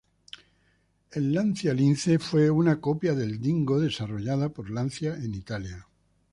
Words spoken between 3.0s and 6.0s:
del Dingo, desarrollado por Lancia en Italia.